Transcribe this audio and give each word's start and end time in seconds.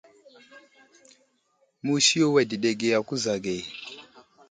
Musi 1.85 2.13
yo 2.21 2.27
adəɗege 2.41 2.87
a 2.97 2.99
kuza 3.07 3.33
age. 3.37 3.55